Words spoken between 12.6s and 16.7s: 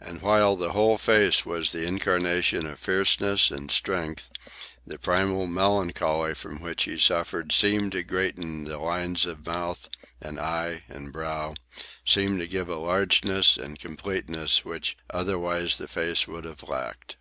a largeness and completeness which otherwise the face would have